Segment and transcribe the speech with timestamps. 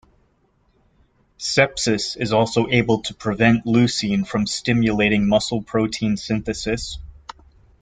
[1.37, 6.97] Sepsis is also able to prevent leucine from stimulating muscle protein synthesis.